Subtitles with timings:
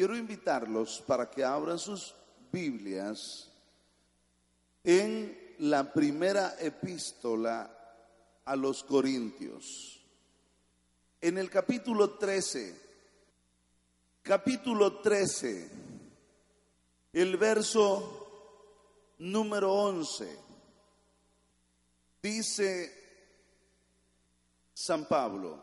[0.00, 2.14] quiero invitarlos para que abran sus
[2.50, 3.50] Biblias
[4.82, 7.70] en la primera epístola
[8.46, 10.02] a los Corintios.
[11.20, 12.80] En el capítulo 13,
[14.22, 15.70] capítulo 13,
[17.12, 20.38] el verso número 11,
[22.22, 22.90] dice
[24.72, 25.62] San Pablo,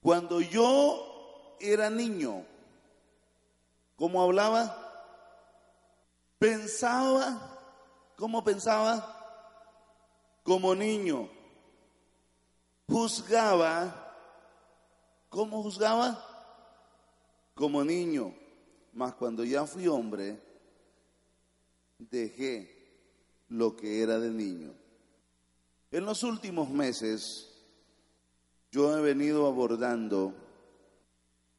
[0.00, 2.50] cuando yo era niño,
[4.02, 4.66] ¿cómo hablaba?
[6.36, 8.98] Pensaba, ¿cómo pensaba?
[10.42, 11.30] Como niño.
[12.88, 14.12] Juzgaba,
[15.28, 16.20] ¿cómo juzgaba?
[17.54, 18.34] Como niño.
[18.92, 20.36] Mas cuando ya fui hombre,
[22.00, 22.74] dejé
[23.50, 24.74] lo que era de niño.
[25.92, 27.54] En los últimos meses,
[28.72, 30.34] yo he venido abordando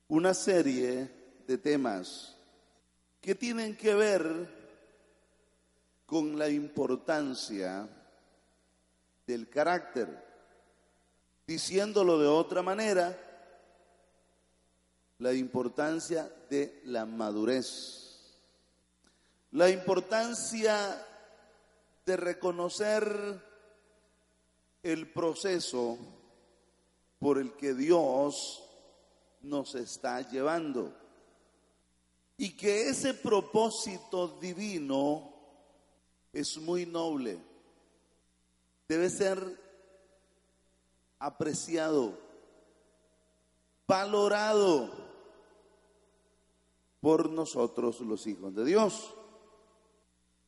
[0.09, 1.09] una serie
[1.47, 2.32] de temas
[3.23, 4.49] que tienen que ver
[6.05, 7.87] con la importancia
[9.25, 10.21] del carácter.
[11.47, 13.17] Diciéndolo de otra manera,
[15.19, 18.43] la importancia de la madurez,
[19.51, 21.07] la importancia
[22.05, 23.41] de reconocer
[24.83, 25.97] el proceso
[27.19, 28.63] por el que Dios
[29.43, 31.02] nos está llevando
[32.37, 35.31] y que ese propósito divino
[36.31, 37.39] es muy noble,
[38.87, 39.39] debe ser
[41.19, 42.17] apreciado,
[43.87, 44.91] valorado
[46.99, 49.13] por nosotros los hijos de Dios.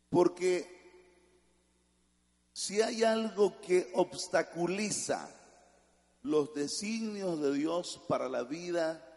[0.10, 0.76] Porque
[2.54, 5.30] si hay algo que obstaculiza
[6.24, 9.15] los designios de Dios para la vida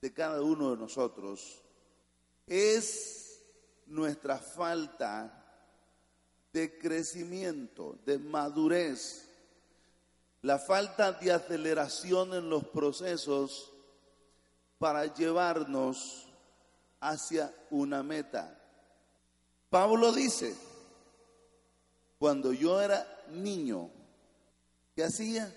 [0.00, 1.62] de cada uno de nosotros,
[2.46, 3.42] es
[3.86, 5.36] nuestra falta
[6.52, 9.28] de crecimiento, de madurez,
[10.42, 13.72] la falta de aceleración en los procesos
[14.78, 16.26] para llevarnos
[17.00, 18.58] hacia una meta.
[19.68, 20.56] Pablo dice,
[22.18, 23.90] cuando yo era niño,
[24.94, 25.54] ¿qué hacía?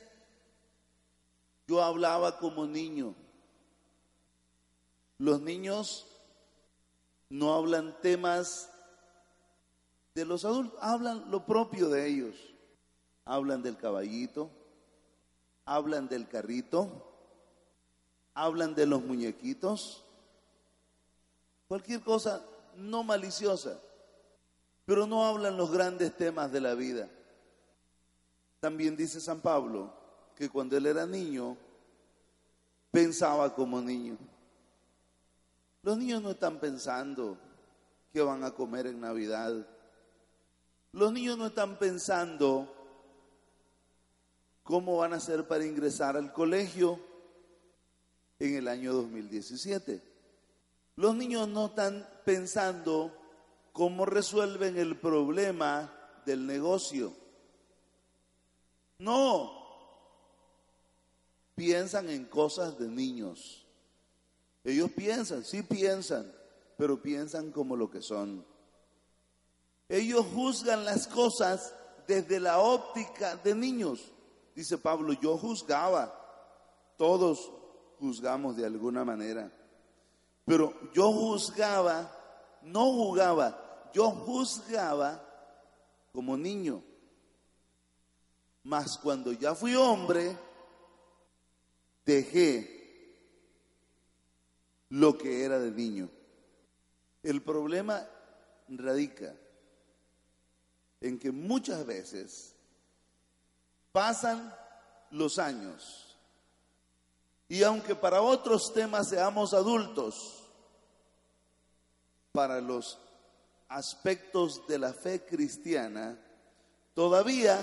[1.65, 3.15] Yo hablaba como niño.
[5.17, 6.05] Los niños
[7.29, 8.69] no hablan temas
[10.15, 12.35] de los adultos, hablan lo propio de ellos.
[13.25, 14.49] Hablan del caballito,
[15.65, 17.13] hablan del carrito,
[18.33, 20.03] hablan de los muñequitos,
[21.67, 22.43] cualquier cosa
[22.75, 23.79] no maliciosa,
[24.85, 27.09] pero no hablan los grandes temas de la vida.
[28.59, 29.93] También dice San Pablo
[30.35, 31.55] que cuando él era niño,
[32.91, 34.17] pensaba como niño.
[35.83, 37.37] Los niños no están pensando
[38.13, 39.67] qué van a comer en Navidad.
[40.93, 42.73] Los niños no están pensando
[44.63, 47.01] cómo van a hacer para ingresar al colegio
[48.39, 50.01] en el año 2017.
[50.95, 53.11] Los niños no están pensando
[53.73, 55.93] cómo resuelven el problema
[56.25, 57.13] del negocio.
[58.99, 59.51] No,
[61.55, 63.62] piensan en cosas de niños.
[64.63, 66.31] Ellos piensan, sí piensan,
[66.77, 68.45] pero piensan como lo que son.
[69.89, 71.75] Ellos juzgan las cosas
[72.07, 74.11] desde la óptica de niños.
[74.55, 76.13] Dice Pablo, yo juzgaba,
[76.97, 77.51] todos
[77.99, 79.51] juzgamos de alguna manera,
[80.45, 82.11] pero yo juzgaba,
[82.61, 85.23] no jugaba, yo juzgaba
[86.13, 86.83] como niño.
[88.63, 90.37] Mas cuando ya fui hombre,
[92.05, 92.82] dejé
[94.93, 96.07] lo que era de niño.
[97.23, 98.07] El problema
[98.67, 99.33] radica
[101.01, 102.53] en que muchas veces
[103.91, 104.55] pasan
[105.09, 106.15] los años
[107.49, 110.43] y aunque para otros temas seamos adultos,
[112.31, 112.99] para los
[113.69, 116.19] aspectos de la fe cristiana,
[116.93, 117.59] todavía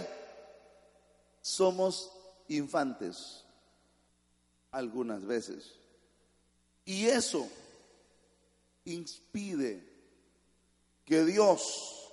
[1.40, 2.10] somos
[2.48, 3.44] infantes
[4.72, 5.79] algunas veces.
[6.84, 7.48] Y eso
[8.84, 9.88] impide
[11.04, 12.12] que Dios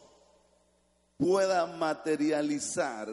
[1.17, 3.09] pueda materializar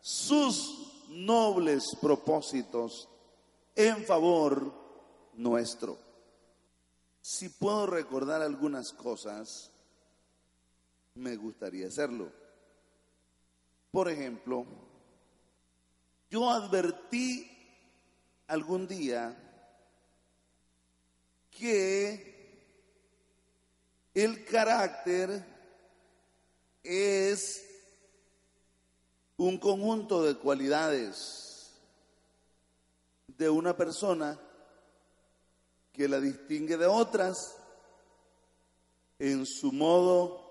[0.00, 3.08] sus nobles propósitos
[3.74, 4.72] en favor
[5.34, 5.98] nuestro.
[7.20, 9.70] Si puedo recordar algunas cosas,
[11.14, 12.30] me gustaría hacerlo.
[13.90, 14.66] Por ejemplo,
[16.30, 17.50] yo advertí
[18.46, 19.47] algún día
[21.58, 22.28] que
[24.14, 25.44] el carácter
[26.82, 27.64] es
[29.36, 31.78] un conjunto de cualidades
[33.26, 34.38] de una persona
[35.92, 37.56] que la distingue de otras
[39.18, 40.48] en su modo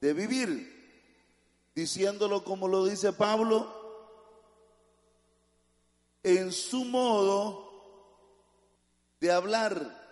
[0.00, 3.74] de vivir, diciéndolo como lo dice Pablo,
[6.22, 7.68] en su modo
[9.20, 10.07] de hablar,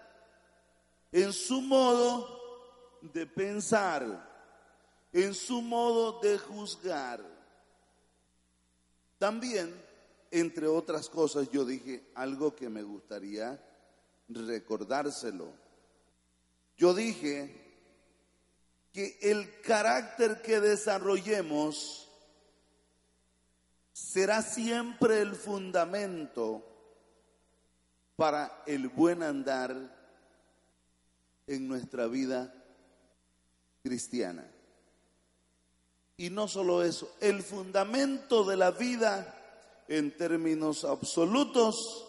[1.13, 2.37] en su modo
[3.01, 4.29] de pensar,
[5.13, 7.25] en su modo de juzgar.
[9.19, 9.75] También,
[10.31, 13.63] entre otras cosas, yo dije algo que me gustaría
[14.29, 15.53] recordárselo.
[16.77, 17.65] Yo dije
[18.93, 22.11] que el carácter que desarrollemos
[23.93, 26.63] será siempre el fundamento
[28.17, 29.96] para el buen andar
[31.47, 32.53] en nuestra vida
[33.83, 34.45] cristiana.
[36.17, 39.35] Y no solo eso, el fundamento de la vida
[39.89, 42.07] en términos absolutos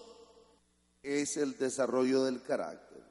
[1.04, 3.04] es el desarrollo del carácter.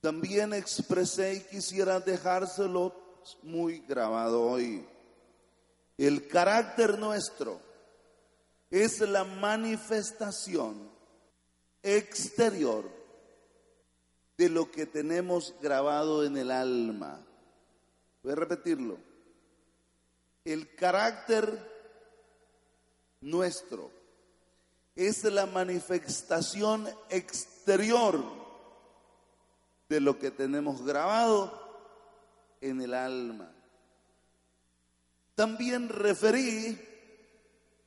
[0.00, 2.94] También expresé y quisiera dejárselo
[3.42, 4.86] muy grabado hoy.
[5.96, 7.60] El carácter nuestro
[8.70, 10.90] es la manifestación
[11.82, 12.97] exterior
[14.38, 17.20] de lo que tenemos grabado en el alma.
[18.22, 18.98] Voy a repetirlo.
[20.44, 21.58] El carácter
[23.20, 23.90] nuestro
[24.94, 28.22] es la manifestación exterior
[29.88, 31.52] de lo que tenemos grabado
[32.60, 33.52] en el alma.
[35.34, 36.80] También referí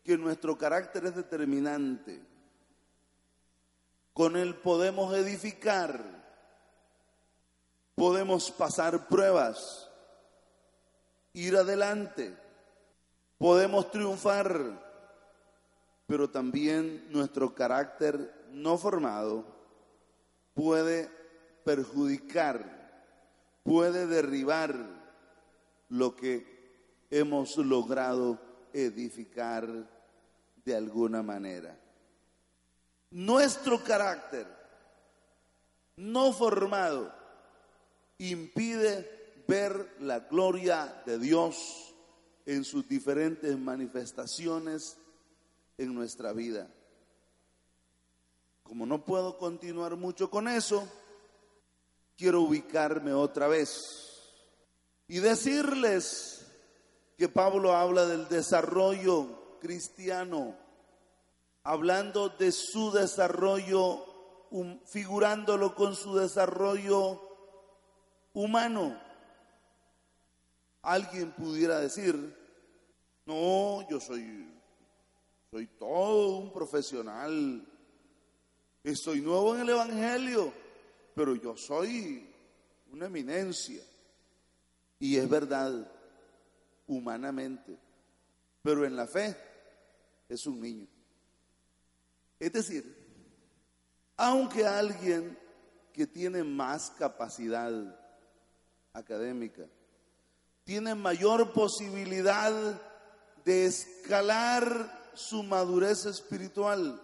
[0.04, 2.22] que nuestro carácter es determinante.
[4.14, 6.21] Con él podemos edificar,
[8.02, 9.88] podemos pasar pruebas,
[11.34, 12.36] ir adelante,
[13.38, 14.50] podemos triunfar,
[16.08, 19.46] pero también nuestro carácter no formado
[20.56, 21.12] puede
[21.64, 22.66] perjudicar,
[23.62, 24.76] puede derribar
[25.90, 28.40] lo que hemos logrado
[28.74, 29.68] edificar
[30.66, 31.78] de alguna manera.
[33.12, 34.48] Nuestro carácter
[35.98, 37.21] no formado
[38.30, 41.94] impide ver la gloria de Dios
[42.46, 44.98] en sus diferentes manifestaciones
[45.78, 46.70] en nuestra vida.
[48.64, 50.88] Como no puedo continuar mucho con eso,
[52.18, 54.22] quiero ubicarme otra vez
[55.08, 56.46] y decirles
[57.18, 60.56] que Pablo habla del desarrollo cristiano,
[61.64, 64.06] hablando de su desarrollo,
[64.86, 67.31] figurándolo con su desarrollo
[68.34, 69.00] humano.
[70.82, 72.16] Alguien pudiera decir,
[73.26, 74.52] no, yo soy,
[75.52, 77.68] soy todo un profesional,
[78.84, 80.62] estoy nuevo en el Evangelio
[81.14, 82.28] pero yo soy
[82.92, 83.84] una eminencia.
[85.00, 85.92] Y es verdad,
[86.88, 87.78] humanamente,
[88.62, 89.36] pero en la fe
[90.30, 90.88] es un niño.
[92.40, 92.98] Es decir,
[94.18, 95.38] aunque alguien
[95.92, 97.72] que tiene más capacidad
[98.94, 99.66] académica,
[100.64, 102.80] tiene mayor posibilidad
[103.44, 107.02] de escalar su madurez espiritual,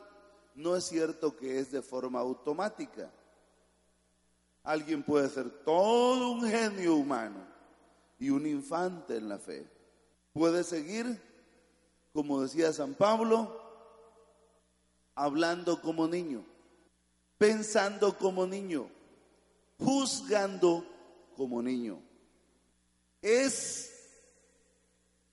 [0.56, 3.12] no es cierto que es de forma automática.
[4.64, 7.46] Alguien puede ser todo un genio humano
[8.20, 9.66] y un infante en la fe.
[10.34, 11.22] Puede seguir,
[12.12, 13.62] como decía San Pablo,
[15.16, 16.44] hablando como niño,
[17.38, 18.90] pensando como niño,
[19.80, 20.86] juzgando
[21.38, 22.02] como niño.
[23.22, 23.94] Es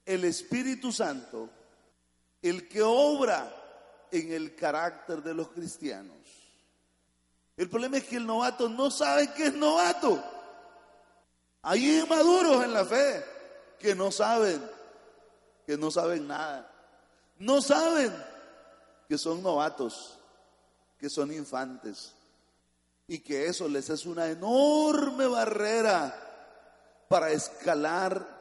[0.05, 1.49] el Espíritu Santo
[2.41, 3.51] el que obra
[4.11, 6.15] en el carácter de los cristianos.
[7.57, 10.23] El problema es que el novato no sabe que es novato.
[11.63, 13.25] Hay inmaduros en la fe
[13.79, 14.61] que no saben,
[15.65, 16.71] que no saben nada.
[17.39, 18.13] No saben
[19.07, 20.19] que son novatos,
[20.97, 22.14] que son infantes.
[23.07, 26.21] Y que eso les es una enorme barrera
[27.07, 28.35] para escalar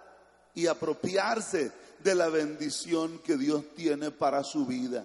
[0.55, 5.05] y apropiarse de la bendición que Dios tiene para su vida.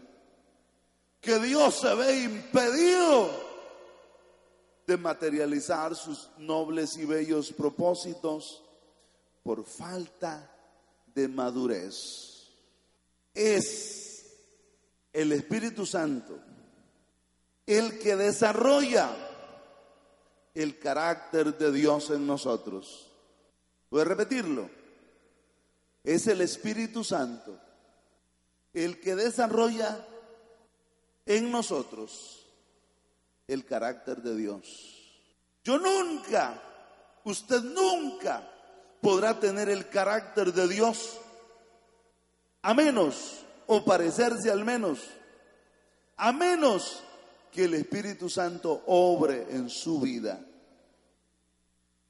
[1.19, 3.29] Que Dios se ve impedido
[4.87, 8.63] de materializar sus nobles y bellos propósitos
[9.43, 10.49] por falta
[11.13, 12.47] de madurez.
[13.33, 14.25] Es
[15.13, 16.39] el Espíritu Santo
[17.65, 19.28] el que desarrolla
[20.61, 23.09] el carácter de Dios en nosotros.
[23.89, 24.69] Voy a repetirlo.
[26.03, 27.59] Es el Espíritu Santo
[28.73, 30.05] el que desarrolla
[31.25, 32.45] en nosotros
[33.47, 34.65] el carácter de Dios.
[35.63, 36.61] Yo nunca,
[37.23, 38.47] usted nunca
[39.01, 41.19] podrá tener el carácter de Dios
[42.61, 44.99] a menos, o parecerse al menos,
[46.17, 47.01] a menos
[47.51, 50.45] que el Espíritu Santo obre en su vida.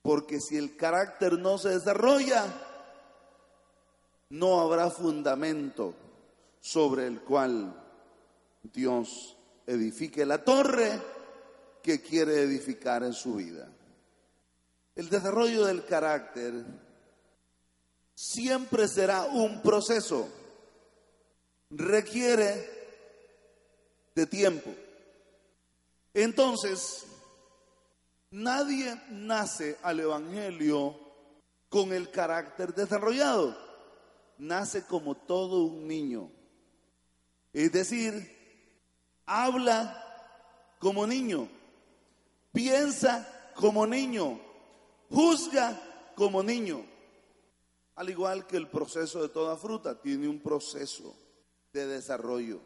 [0.01, 2.46] Porque si el carácter no se desarrolla,
[4.29, 5.94] no habrá fundamento
[6.60, 7.74] sobre el cual
[8.63, 11.00] Dios edifique la torre
[11.82, 13.70] que quiere edificar en su vida.
[14.96, 16.65] El desarrollo del carácter
[18.13, 20.27] siempre será un proceso,
[21.70, 22.79] requiere
[24.13, 24.70] de tiempo.
[26.13, 27.06] Entonces,
[28.31, 30.95] nadie nace al Evangelio
[31.69, 33.55] con el carácter desarrollado,
[34.38, 36.31] nace como todo un niño.
[37.53, 38.38] Es decir,
[39.25, 40.05] habla
[40.79, 41.48] como niño,
[42.51, 44.39] piensa como niño,
[45.09, 45.79] juzga
[46.15, 46.86] como niño.
[47.95, 51.15] Al igual que el proceso de toda fruta, tiene un proceso
[51.74, 52.62] de desarrollo.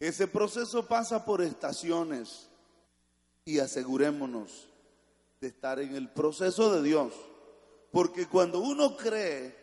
[0.00, 2.48] Ese proceso pasa por estaciones
[3.46, 4.68] y asegurémonos
[5.40, 7.14] de estar en el proceso de Dios.
[7.90, 9.56] Porque cuando uno cree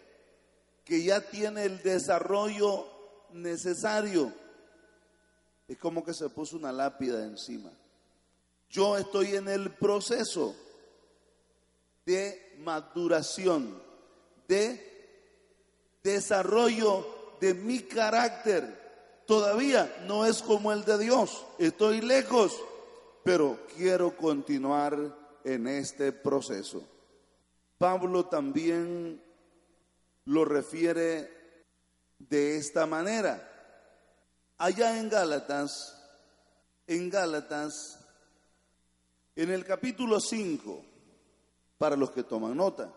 [0.84, 2.88] que ya tiene el desarrollo
[3.34, 4.34] necesario,
[5.68, 7.72] es como que se puso una lápida encima.
[8.72, 10.56] Yo estoy en el proceso
[12.06, 13.80] de maduración,
[14.48, 14.92] de
[16.02, 18.82] desarrollo de mi carácter
[19.26, 21.46] Todavía no es como el de Dios.
[21.58, 22.60] Estoy lejos,
[23.24, 26.88] pero quiero continuar en este proceso.
[27.78, 29.22] Pablo también
[30.26, 31.30] lo refiere
[32.20, 33.50] de esta manera.
[34.58, 36.00] Allá en Gálatas,
[36.88, 38.00] en Gálatas,
[39.36, 40.86] en el capítulo 5,
[41.78, 42.94] para los que toman nota,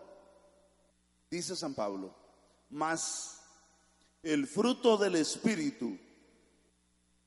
[1.29, 2.13] dice San Pablo,
[2.69, 3.41] más
[4.23, 5.97] el fruto del Espíritu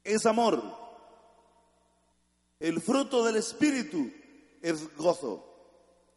[0.04, 0.79] es amor.
[2.60, 4.12] El fruto del Espíritu
[4.60, 5.42] es gozo,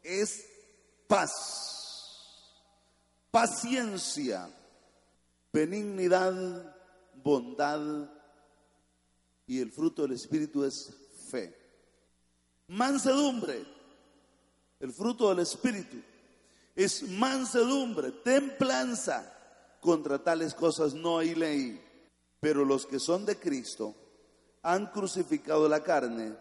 [0.02, 0.44] es
[1.06, 1.32] paz,
[3.30, 4.50] paciencia,
[5.50, 6.76] benignidad,
[7.22, 8.10] bondad
[9.46, 10.94] y el fruto del Espíritu es
[11.30, 11.56] fe.
[12.68, 13.64] Mansedumbre,
[14.80, 15.96] el fruto del Espíritu
[16.74, 19.30] es mansedumbre, templanza.
[19.80, 21.82] Contra tales cosas no hay ley.
[22.40, 23.94] Pero los que son de Cristo
[24.64, 26.34] han crucificado la carne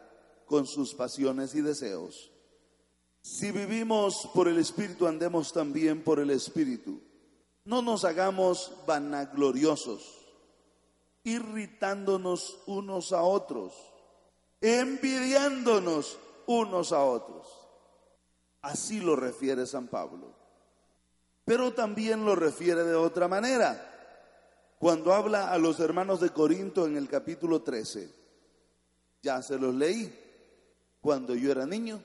[0.45, 2.31] con sus pasiones y deseos.
[3.21, 7.01] Si vivimos por el Espíritu, andemos también por el Espíritu.
[7.65, 10.03] No nos hagamos vanagloriosos,
[11.23, 13.73] irritándonos unos a otros,
[14.61, 17.47] envidiándonos unos a otros.
[18.61, 20.33] Así lo refiere San Pablo.
[21.43, 23.92] Pero también lo refiere de otra manera
[24.83, 28.09] cuando habla a los hermanos de Corinto en el capítulo 13.
[29.21, 30.13] Ya se los leí.
[30.99, 32.03] Cuando yo era niño,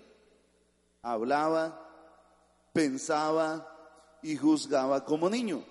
[1.02, 5.64] hablaba, pensaba y juzgaba como niño.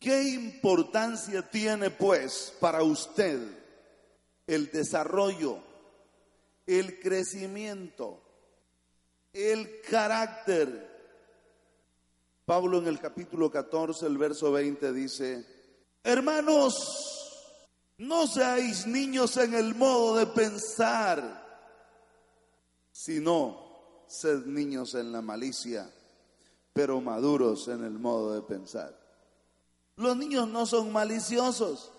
[0.00, 3.46] ¿Qué importancia tiene pues para usted
[4.48, 5.58] el desarrollo,
[6.66, 8.20] el crecimiento,
[9.32, 10.96] el carácter?
[12.44, 15.55] Pablo en el capítulo 14, el verso 20 dice,
[16.06, 17.26] Hermanos,
[17.98, 21.44] no seáis niños en el modo de pensar,
[22.92, 25.90] sino sed niños en la malicia,
[26.72, 28.96] pero maduros en el modo de pensar.
[29.96, 31.90] Los niños no son maliciosos.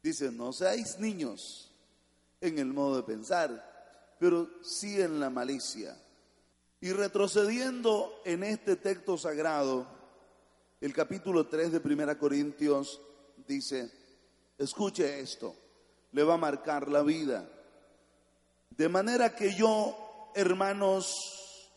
[0.00, 1.72] Dice, no seáis niños
[2.40, 6.00] en el modo de pensar, pero sí en la malicia.
[6.80, 9.88] Y retrocediendo en este texto sagrado,
[10.80, 13.00] el capítulo 3 de Primera Corintios
[13.48, 13.90] dice,
[14.58, 15.56] escuche esto,
[16.12, 17.48] le va a marcar la vida.
[18.70, 21.70] De manera que yo, hermanos,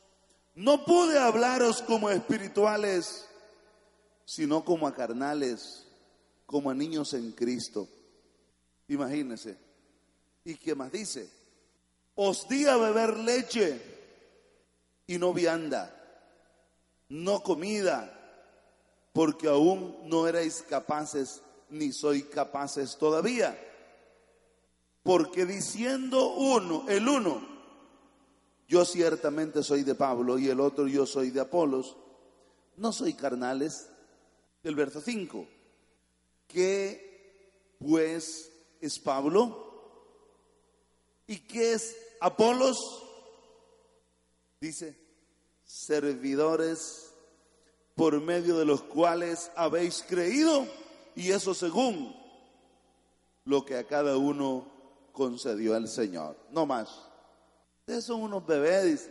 [0.53, 3.25] no pude hablaros como espirituales,
[4.25, 5.87] sino como a carnales,
[6.45, 7.87] como a niños en Cristo.
[8.87, 9.57] Imagínense.
[10.43, 11.29] ¿Y qué más dice?
[12.15, 13.81] Os di a beber leche
[15.07, 15.95] y no vianda,
[17.09, 18.17] no comida,
[19.13, 23.57] porque aún no erais capaces ni soy capaces todavía.
[25.03, 27.47] Porque diciendo uno, el uno,
[28.67, 31.97] yo ciertamente soy de Pablo y el otro yo soy de Apolos,
[32.77, 33.89] no soy carnales.
[34.63, 35.47] El verso 5,
[36.47, 39.71] ¿qué pues es Pablo?
[41.25, 43.03] ¿Y qué es Apolos?
[44.59, 44.95] Dice,
[45.65, 47.11] servidores
[47.95, 50.67] por medio de los cuales habéis creído,
[51.15, 52.15] y eso según
[53.45, 54.67] lo que a cada uno
[55.11, 56.37] concedió el Señor.
[56.51, 56.89] No más.
[57.79, 59.09] Ustedes son unos bebés,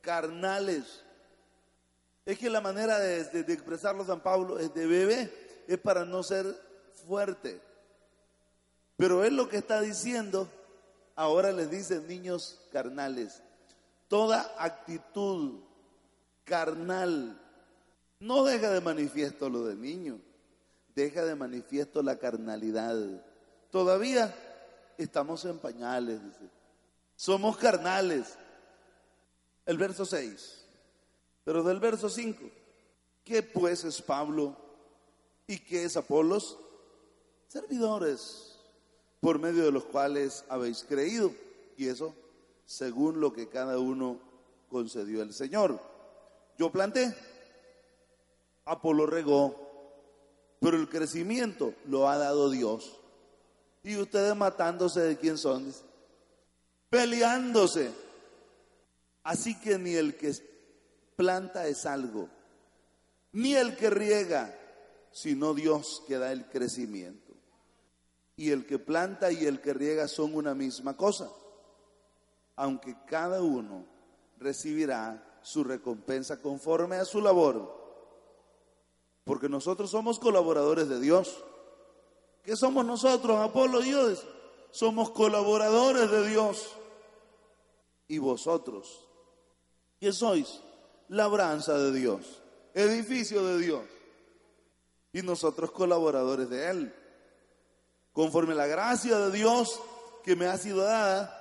[0.00, 1.02] carnales.
[2.24, 3.20] Es que la manera de,
[3.52, 6.46] expresarlo San Pablo es de bebé, es para no ser
[7.06, 7.60] fuerte.
[8.96, 10.48] Pero él lo que está diciendo,
[11.16, 13.42] ahora les dice niños carnales.
[14.08, 15.60] Toda actitud
[16.44, 17.40] carnal
[18.18, 20.20] no deja de manifiesto lo de niño,
[20.94, 22.96] deja de manifiesto la carnalidad.
[23.70, 24.34] Todavía
[24.98, 26.50] estamos en pañales, dice.
[27.16, 28.36] Somos carnales.
[29.66, 30.64] El verso 6.
[31.44, 32.40] Pero del verso 5.
[33.24, 34.56] ¿Qué pues es Pablo
[35.46, 36.58] y qué es Apolos?
[37.48, 38.58] Servidores
[39.20, 41.32] por medio de los cuales habéis creído.
[41.76, 42.14] Y eso
[42.64, 44.18] según lo que cada uno
[44.68, 45.80] concedió el Señor.
[46.56, 47.14] Yo planté,
[48.64, 49.69] Apolo regó,
[50.60, 53.00] pero el crecimiento lo ha dado Dios.
[53.82, 55.72] Y ustedes matándose de quién son,
[56.90, 57.90] peleándose.
[59.22, 60.32] Así que ni el que
[61.16, 62.28] planta es algo,
[63.32, 64.54] ni el que riega,
[65.12, 67.32] sino Dios que da el crecimiento.
[68.36, 71.30] Y el que planta y el que riega son una misma cosa,
[72.56, 73.86] aunque cada uno
[74.38, 77.79] recibirá su recompensa conforme a su labor.
[79.24, 81.42] Porque nosotros somos colaboradores de Dios.
[82.42, 84.26] ¿Qué somos nosotros, Apolo y Dios?
[84.70, 86.76] Somos colaboradores de Dios.
[88.08, 89.06] Y vosotros,
[89.98, 90.60] que sois
[91.08, 92.42] labranza de Dios,
[92.74, 93.84] edificio de Dios,
[95.12, 96.94] y nosotros colaboradores de Él.
[98.12, 99.80] Conforme la gracia de Dios
[100.24, 101.36] que me ha sido dada,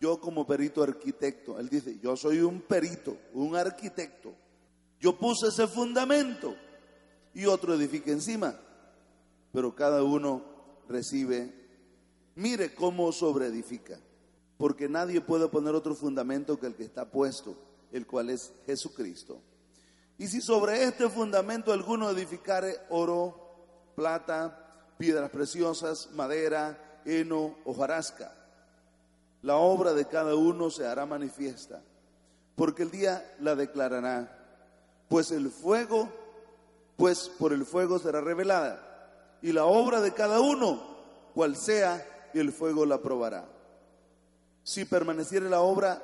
[0.00, 4.34] yo como perito arquitecto, Él dice, yo soy un perito, un arquitecto,
[4.98, 6.54] yo puse ese fundamento
[7.34, 8.54] y otro edifica encima,
[9.52, 10.42] pero cada uno
[10.88, 11.52] recibe,
[12.34, 13.98] mire cómo sobreedifica
[14.60, 17.56] porque nadie puede poner otro fundamento que el que está puesto,
[17.92, 19.40] el cual es Jesucristo.
[20.18, 23.56] Y si sobre este fundamento alguno edificare oro,
[23.96, 28.34] plata, piedras preciosas, madera, heno, hojarasca,
[29.40, 31.82] la obra de cada uno se hará manifiesta,
[32.54, 36.12] porque el día la declarará, pues el fuego,
[37.00, 40.80] pues por el fuego será revelada, y la obra de cada uno,
[41.34, 43.44] cual sea, el fuego la probará
[44.62, 46.02] si permaneciera la obra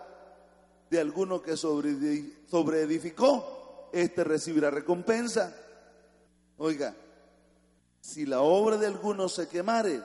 [0.90, 5.54] de alguno que sobreedificó, éste recibirá recompensa.
[6.58, 6.94] Oiga,
[8.00, 10.02] si la obra de alguno se quemare,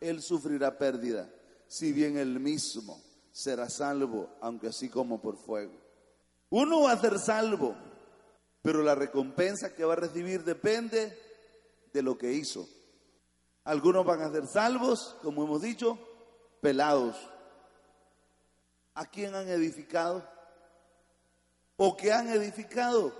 [0.00, 1.28] él sufrirá pérdida,
[1.66, 5.74] si bien él mismo será salvo, aunque así como por fuego.
[6.50, 7.74] Uno va a ser salvo,
[8.66, 11.16] pero la recompensa que va a recibir depende
[11.92, 12.68] de lo que hizo.
[13.62, 15.96] Algunos van a ser salvos, como hemos dicho,
[16.60, 17.14] pelados
[18.94, 20.28] ¿A quién han edificado?
[21.76, 23.12] ¿O qué han edificado?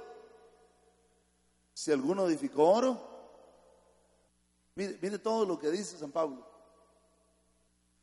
[1.75, 3.01] Si alguno edificó oro,
[4.75, 6.45] mire, todo lo que dice San Pablo.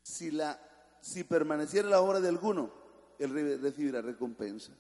[0.01, 0.57] Si, la,
[1.01, 2.71] si permaneciera la obra de alguno,
[3.19, 4.71] él recibirá recompensa.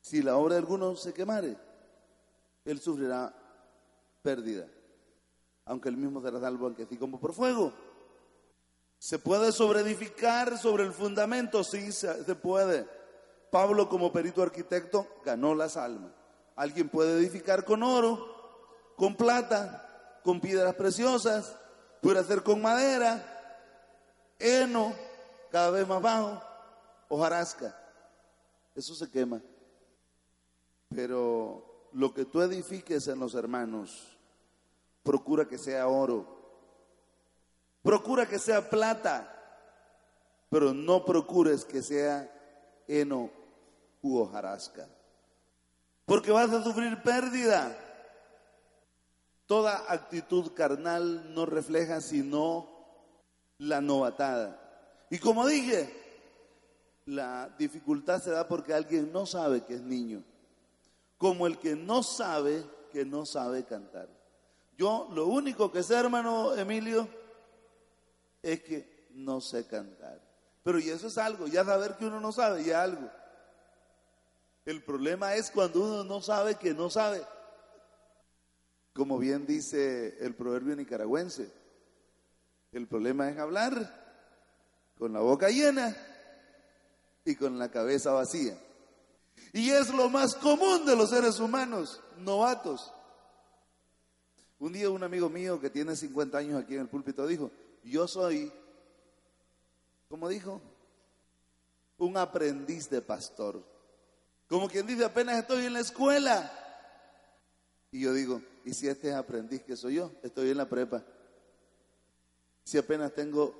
[0.00, 1.65] Si la obra de alguno se quemare,
[2.66, 3.34] él sufrirá
[4.22, 4.66] pérdida.
[5.64, 7.72] Aunque él mismo será salvo, aunque así como por fuego.
[8.98, 11.64] ¿Se puede sobreedificar sobre el fundamento?
[11.64, 12.86] Sí, se puede.
[13.50, 16.12] Pablo como perito arquitecto ganó las almas.
[16.56, 18.36] Alguien puede edificar con oro,
[18.96, 21.56] con plata, con piedras preciosas,
[22.02, 23.22] puede hacer con madera,
[24.38, 24.94] heno,
[25.50, 26.42] cada vez más bajo,
[27.08, 27.76] hojarasca.
[28.74, 29.40] Eso se quema.
[30.94, 34.16] Pero lo que tú edifiques en los hermanos,
[35.02, 36.36] procura que sea oro,
[37.86, 39.32] Procura que sea plata,
[40.50, 42.28] pero no procures que sea
[42.88, 43.30] heno
[44.02, 44.88] u hojarasca.
[46.04, 47.78] Porque vas a sufrir pérdida.
[49.46, 52.68] Toda actitud carnal no refleja sino
[53.58, 54.60] la novatada.
[55.08, 55.94] Y como dije,
[57.04, 60.24] la dificultad se da porque alguien no sabe que es niño.
[61.18, 64.08] Como el que no sabe que no sabe cantar.
[64.76, 67.08] Yo lo único que sé, hermano Emilio,
[68.42, 70.20] es que no sé cantar.
[70.62, 73.08] Pero y eso es algo, ya saber que uno no sabe, ya algo.
[74.64, 77.22] El problema es cuando uno no sabe que no sabe.
[78.92, 81.50] Como bien dice el proverbio nicaragüense,
[82.72, 84.04] el problema es hablar
[84.98, 85.96] con la boca llena
[87.24, 88.58] y con la cabeza vacía.
[89.56, 92.92] Y es lo más común de los seres humanos, novatos.
[94.58, 97.50] Un día un amigo mío que tiene 50 años aquí en el púlpito dijo,
[97.82, 98.52] yo soy,
[100.10, 100.60] ¿cómo dijo?
[101.96, 103.64] Un aprendiz de pastor.
[104.46, 106.52] Como quien dice, apenas estoy en la escuela.
[107.90, 110.12] Y yo digo, ¿y si este es aprendiz que soy yo?
[110.22, 111.02] Estoy en la prepa.
[112.62, 113.54] Si apenas tengo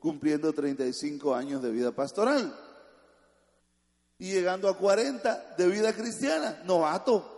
[0.00, 2.65] cumpliendo 35 años de vida pastoral
[4.18, 7.32] y llegando a 40 de vida cristiana, novato.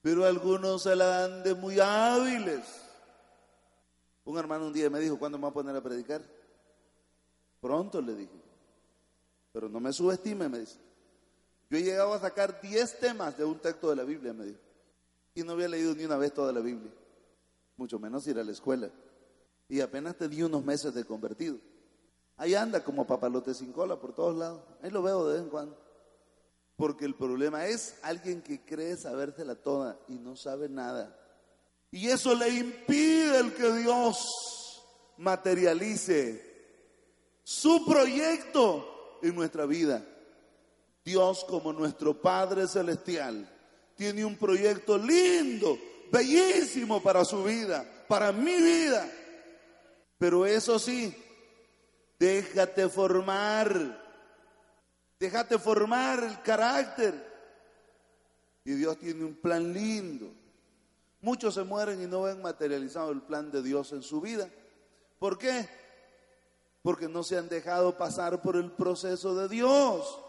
[0.00, 2.64] Pero algunos se la dan de muy hábiles.
[4.24, 6.22] Un hermano un día me dijo, ¿cuándo me voy a poner a predicar?
[7.60, 8.40] Pronto le dije.
[9.52, 10.78] Pero no me subestime, me dice.
[11.70, 14.60] Yo he llegado a sacar 10 temas de un texto de la Biblia, me dijo.
[15.34, 16.90] Y no había leído ni una vez toda la Biblia.
[17.76, 18.90] Mucho menos ir a la escuela.
[19.68, 21.58] Y apenas tenía unos meses de convertido.
[22.38, 24.62] Ahí anda como papalote sin cola por todos lados.
[24.82, 25.76] Ahí lo veo de vez en cuando.
[26.76, 31.18] Porque el problema es alguien que cree sabérsela toda y no sabe nada.
[31.90, 34.84] Y eso le impide el que Dios
[35.16, 36.48] materialice
[37.42, 40.04] su proyecto en nuestra vida.
[41.04, 43.48] Dios como nuestro Padre Celestial
[43.96, 45.76] tiene un proyecto lindo,
[46.12, 49.10] bellísimo para su vida, para mi vida.
[50.18, 51.12] Pero eso sí,
[52.18, 54.02] déjate formar,
[55.18, 57.28] déjate formar el carácter.
[58.64, 60.30] Y Dios tiene un plan lindo.
[61.20, 64.48] Muchos se mueren y no ven materializado el plan de Dios en su vida.
[65.18, 65.68] ¿Por qué?
[66.82, 70.20] Porque no se han dejado pasar por el proceso de Dios.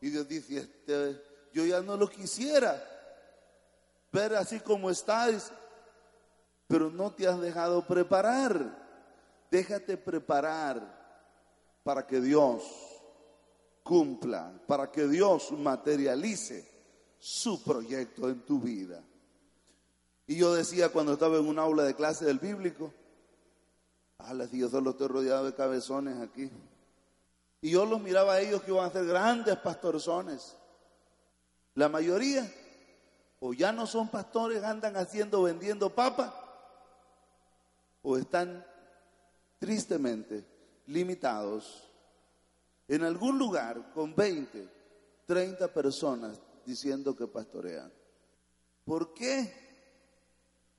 [0.00, 2.92] Y Dios dice, este, yo ya no lo quisiera
[4.12, 5.50] ver así como estáis,
[6.68, 8.86] pero no te has dejado preparar.
[9.50, 10.95] Déjate preparar
[11.86, 12.64] para que Dios
[13.84, 16.68] cumpla, para que Dios materialice
[17.16, 19.04] su proyecto en tu vida.
[20.26, 22.92] Y yo decía cuando estaba en un aula de clase del bíblico,
[24.18, 26.50] ah, les yo solo estoy rodeado de cabezones aquí.
[27.60, 30.56] Y yo los miraba a ellos que iban a ser grandes pastorzones.
[31.74, 32.52] La mayoría,
[33.38, 36.34] o ya no son pastores, andan haciendo, vendiendo papa,
[38.02, 38.66] o están
[39.60, 40.55] tristemente
[40.86, 41.86] limitados
[42.88, 44.68] en algún lugar con 20,
[45.26, 47.92] 30 personas diciendo que pastorean.
[48.84, 49.52] ¿Por qué?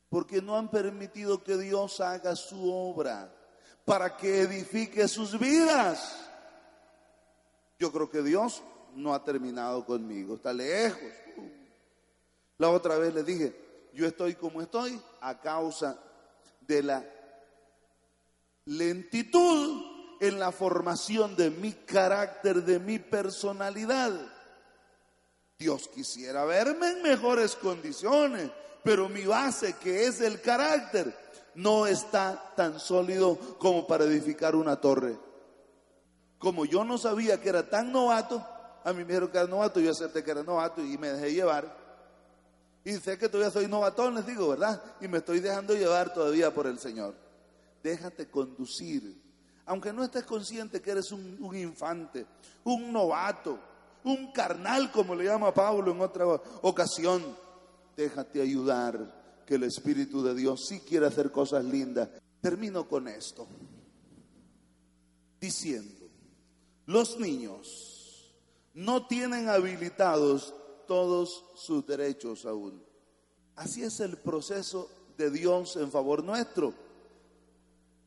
[0.09, 3.33] Porque no han permitido que Dios haga su obra
[3.83, 6.29] para que edifique sus vidas.
[7.79, 8.63] Yo creo que Dios
[8.95, 11.11] no ha terminado conmigo, está lejos.
[12.57, 15.99] La otra vez le dije, yo estoy como estoy a causa
[16.61, 17.05] de la
[18.65, 24.13] lentitud en la formación de mi carácter, de mi personalidad.
[25.57, 28.51] Dios quisiera verme en mejores condiciones,
[28.83, 31.17] pero mi base, que es el carácter,
[31.55, 35.17] no está tan sólido como para edificar una torre.
[36.37, 38.45] Como yo no sabía que era tan novato,
[38.83, 41.33] a mí me dijeron que era novato, yo acepté que era novato y me dejé
[41.33, 41.75] llevar.
[42.83, 44.81] Y sé que todavía soy novatón, les digo, ¿verdad?
[45.01, 47.27] Y me estoy dejando llevar todavía por el Señor
[47.87, 49.26] déjate conducir.
[49.67, 52.25] Aunque no estés consciente que eres un, infante,
[52.63, 53.59] un novato,
[54.05, 56.25] un carnal, como le llama Pablo en otra
[56.61, 57.21] ocasión,
[57.95, 62.09] déjate ayudar, que el Espíritu de Dios sí quiere hacer cosas lindas.
[62.41, 63.45] Termino con esto,
[65.39, 66.07] diciendo,
[66.85, 68.33] los niños
[68.73, 70.53] no tienen habilitados
[70.87, 72.81] todos sus derechos aún.
[73.57, 76.73] Así es el proceso de Dios en favor nuestro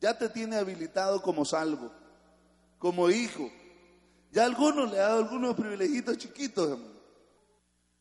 [0.00, 1.92] ya te tiene habilitado como salvo,
[2.78, 3.50] como hijo.
[4.32, 6.78] Ya algunos le ha dado algunos privilegios chiquitos,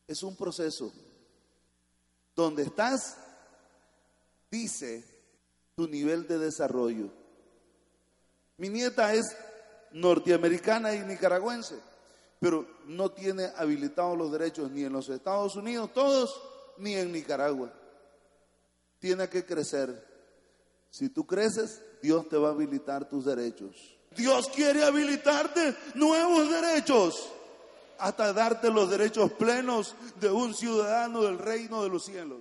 [0.06, 0.92] Es un proceso.
[2.34, 3.16] Donde estás,
[4.50, 5.04] dice
[5.76, 7.10] tu nivel de desarrollo.
[8.56, 9.36] Mi nieta es
[9.92, 11.76] norteamericana y nicaragüense,
[12.38, 16.40] pero no tiene habilitados los derechos ni en los Estados Unidos, todos,
[16.78, 17.72] ni en Nicaragua.
[18.98, 20.06] Tiene que crecer.
[20.90, 23.76] Si tú creces, Dios te va a habilitar tus derechos.
[24.16, 27.30] Dios quiere habilitarte nuevos derechos
[27.98, 32.40] hasta darte los derechos plenos de un ciudadano del reino de los cielos.